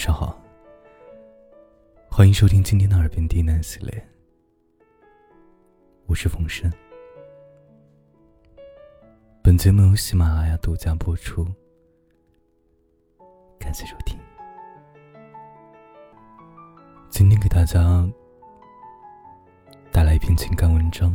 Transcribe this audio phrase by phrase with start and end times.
[0.00, 0.34] 上好，
[2.10, 4.08] 欢迎收听今天的耳边低喃系列，
[6.06, 6.72] 我是冯生。
[9.42, 11.46] 本节目由喜马拉雅独家播出，
[13.58, 14.18] 感谢收听。
[17.10, 18.08] 今天给大家
[19.92, 21.14] 带来一篇情感文章。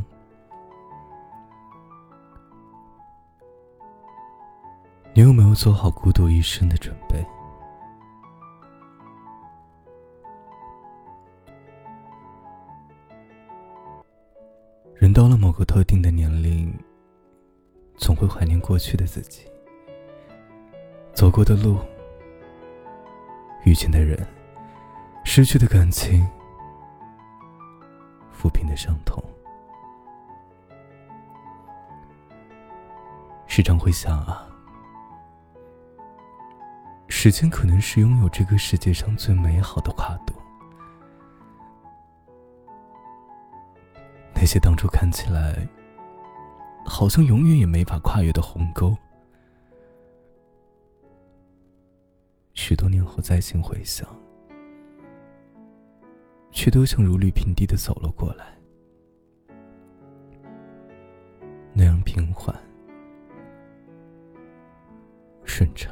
[5.15, 7.25] 你有没有做好孤独一生的准备？
[15.05, 16.73] 人到了某个特定的年龄，
[17.95, 19.43] 总会怀念过去的自己，
[21.13, 21.77] 走过的路，
[23.65, 24.17] 遇见的人，
[25.23, 26.27] 失去的感情，
[28.35, 29.23] 抚平的伤痛。
[33.45, 34.49] 时常会想啊，
[37.09, 40.33] 时间可能是拥有这个世界上最美好的跨度。
[44.45, 45.67] 那些当初看起来
[46.85, 48.95] 好像永远也没法跨越的鸿沟，
[52.53, 54.07] 许多年后再行回想，
[56.51, 58.55] 却都像如履平地的走了过来，
[61.73, 62.55] 那样平缓、
[65.43, 65.91] 顺畅，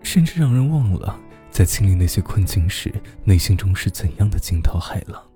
[0.00, 2.90] 甚至让人忘了在经历那些困境时，
[3.24, 5.29] 内心中是怎样的惊涛骇浪。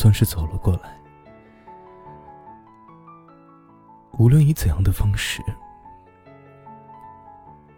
[0.00, 0.98] 算是走了过来。
[4.12, 5.42] 无论以怎样的方式，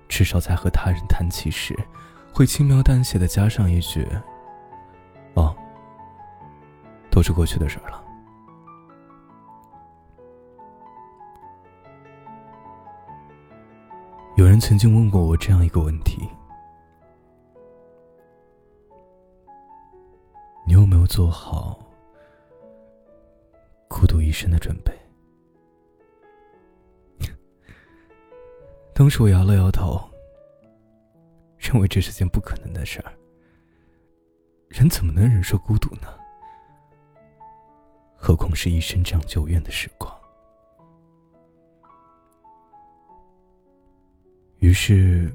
[0.08, 1.76] 至少在和他人谈起时，
[2.32, 4.06] 会轻描淡写的加上一句
[5.34, 5.52] ：“哦，
[7.10, 8.00] 都是过去的事儿了。”
[14.36, 16.30] 有人曾经问过我这样一个问题：
[20.64, 21.76] 你有没有做好？
[24.02, 24.92] 孤独一生的准备。
[28.92, 29.96] 当时我摇了摇头，
[31.56, 33.12] 认为这是件不可能的事儿。
[34.68, 36.08] 人怎么能忍受孤独呢？
[38.16, 40.12] 何况是一生这样久远的时光。
[44.58, 45.32] 于是，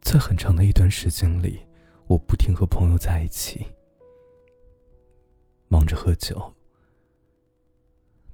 [0.00, 1.66] 在很长的一段时间里，
[2.06, 3.66] 我不停和朋友在一起。
[5.72, 6.54] 忙着喝酒，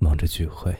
[0.00, 0.76] 忙着聚会，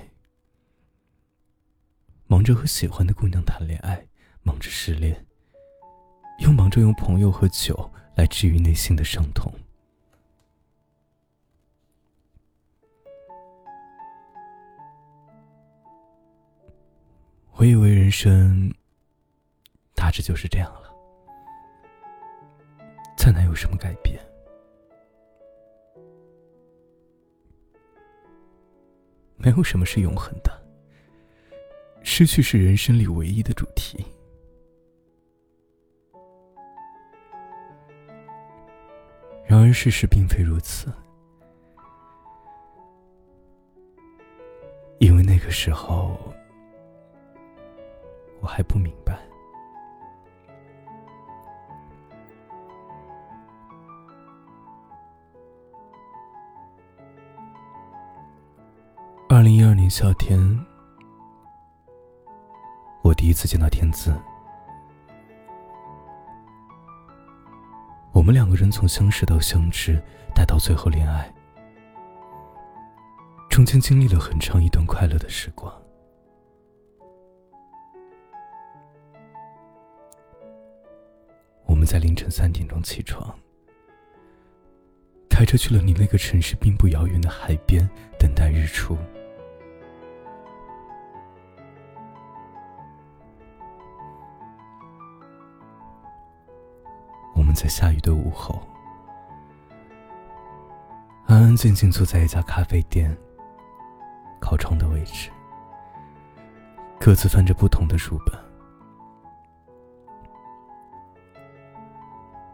[2.27, 4.05] 忙着和喜欢的姑娘谈恋爱，
[4.43, 5.25] 忙着失恋，
[6.41, 9.55] 又忙着用朋友和酒来治愈内心的伤痛。
[17.53, 18.75] 我以为人生
[19.95, 20.93] 大致就是这样了，
[23.17, 24.19] 再难有什么改变。
[29.49, 30.63] 没有什么是永恒的，
[32.03, 34.05] 失去是人生里唯一的主题。
[39.47, 40.93] 然而事实并非如此，
[44.99, 46.21] 因为那个时候
[48.43, 49.19] 我还不明白。
[59.89, 60.39] 夏天，
[63.03, 64.13] 我第一次见到天姿。
[68.13, 70.03] 我们两个人从相识到相知，
[70.35, 71.33] 待到最后恋爱，
[73.49, 75.73] 中间经历了很长一段快乐的时光。
[81.65, 83.33] 我们在凌晨三点钟起床，
[85.31, 88.99] 开车去了你那个城市并不遥远的海边，等待日出。
[97.59, 98.63] 在下雨的午后，
[101.27, 103.13] 安安静静坐在一家咖啡店
[104.41, 105.29] 靠窗的位置，
[107.01, 108.41] 各自翻着不同的书本。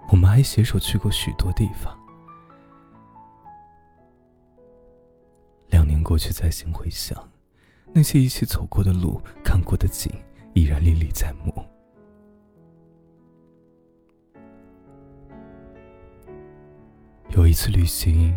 [0.09, 1.95] 我们还携手去过许多地方。
[5.67, 7.29] 两年过去，再行回想，
[7.93, 10.11] 那些一起走过的路、看过的景，
[10.55, 11.63] 依然历历在目。
[17.55, 18.37] 一次旅行，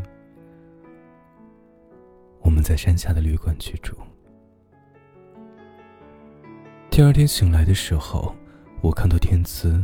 [2.42, 3.98] 我们在山下的旅馆居住。
[6.92, 8.36] 第二天醒来的时候，
[8.80, 9.84] 我看到天姿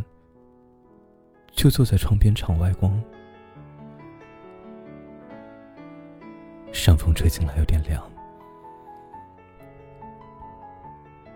[1.51, 3.03] 就坐在窗边场外光，
[6.71, 8.07] 上风吹进来有点凉。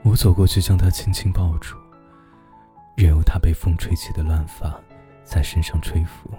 [0.04, 1.76] 我走过去将她轻轻抱住，
[2.96, 4.80] 任由她被风吹起的乱发
[5.24, 6.30] 在身上吹拂。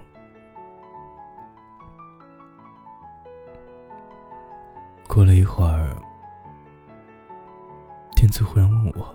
[5.19, 5.93] 过了一会儿，
[8.15, 9.13] 天赐忽然问我：“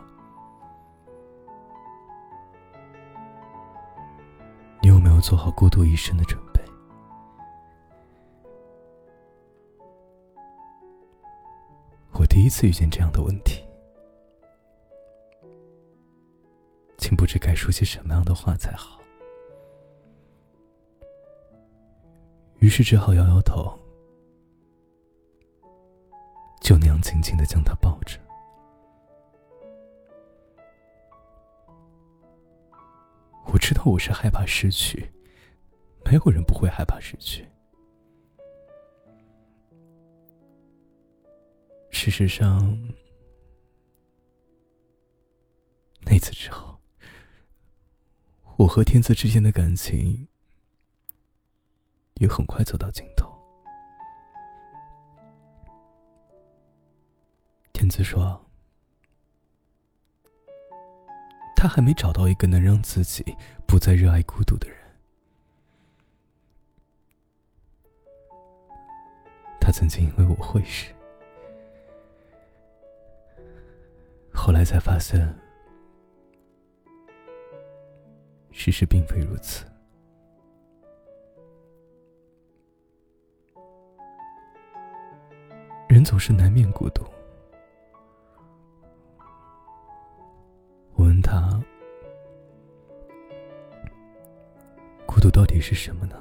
[4.85, 6.61] 你有没有做好孤独一生的准备？”
[12.13, 13.65] 我第一次遇见这样的问题，
[16.99, 19.01] 竟不知该说些什么样的话才好，
[22.59, 23.81] 于是只好摇摇头。
[26.95, 28.21] 样紧紧的将他抱着。
[33.47, 35.13] 我知道我是害怕失去，
[36.05, 37.47] 没有人不会害怕失去。
[41.91, 42.79] 事实上，
[46.03, 46.79] 那次之后，
[48.57, 50.29] 我和天赐之间的感情
[52.15, 53.14] 也很快走到尽头。
[57.85, 58.43] 天子说
[61.55, 63.23] ：“他还没找到一个能让自己
[63.67, 64.79] 不再热爱孤独的人。
[69.61, 70.95] 他曾经以为我会是，
[74.33, 75.21] 后来才发现，
[78.51, 79.67] 事实并非如此。
[85.87, 87.05] 人总是难免孤独。”
[95.25, 96.17] 独到底是什么呢？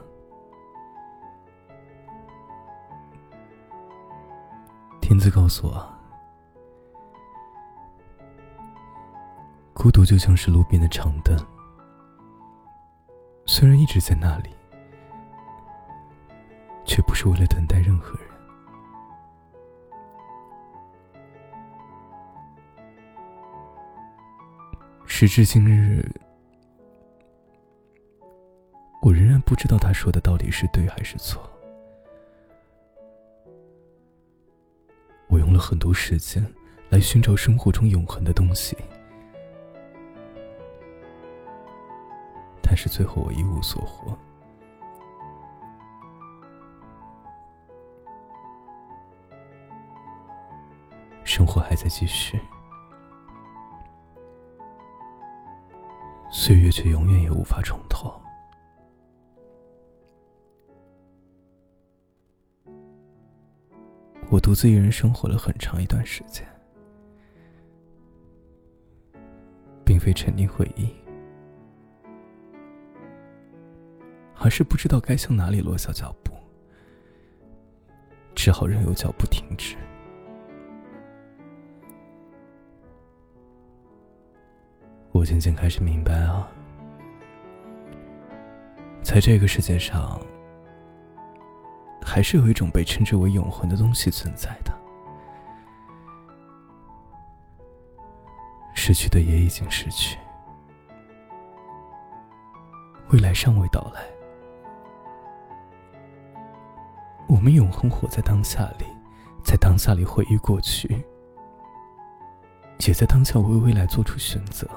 [5.01, 5.93] 天子告诉我，
[9.73, 11.37] 孤独就像是路边的长凳，
[13.45, 14.49] 虽然一直在那里，
[16.85, 18.29] 却不是为了等待任何人。
[25.05, 26.09] 时至今日，
[29.03, 31.43] 我仍然不知道他说的到底是对还是错。
[35.27, 36.41] 我用了很多时间
[36.89, 38.77] 来寻找生活中永恒的东西，
[42.61, 44.17] 但是最后我一无所获。
[51.25, 52.39] 生活还在继续。
[56.31, 58.22] 岁月却永远也无法重头。
[64.33, 66.43] 我独自一人生活了很长一段时间，
[69.85, 70.91] 并非沉溺回忆，
[74.39, 76.33] 而是不知道该向哪里落下脚步，
[78.33, 79.75] 只好任由脚步停止。
[85.11, 86.49] 我渐渐开始明白啊，
[89.03, 90.19] 在这个世界上，
[92.13, 94.71] 还是有一种被称之为永恒的东西存在的。
[98.75, 100.19] 失去的也已经失去，
[103.09, 104.03] 未来尚未到来。
[107.27, 108.85] 我们永恒活在当下里，
[109.43, 111.03] 在当下里回忆过去，
[112.85, 114.69] 也在当下为未来做出选择。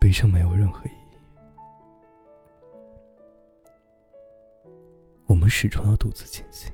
[0.00, 1.05] 悲伤没有任何意义，
[5.26, 6.72] 我们始终要独自前行。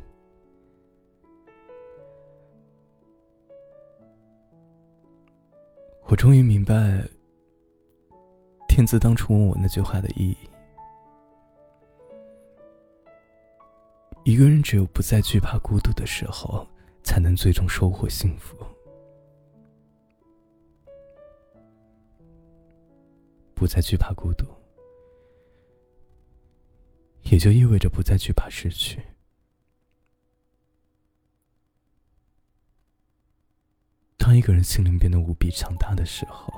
[6.04, 7.02] 我终于明白，
[8.68, 10.36] 天子当初问我那句话的意义：
[14.24, 16.66] 一个人只有不再惧怕孤独的时候，
[17.02, 18.56] 才能最终收获幸福。
[23.54, 24.44] 不再惧怕孤独，
[27.32, 29.02] 也就意味着不再惧怕失去。
[34.18, 36.52] 当一个人心灵变得无比强大的时候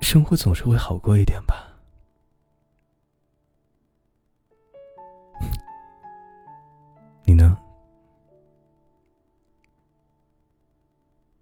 [0.00, 1.78] 生活总是会好过一点吧？
[7.24, 7.56] 你呢？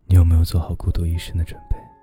[0.05, 1.94] 你有没有做好孤独一生的准备？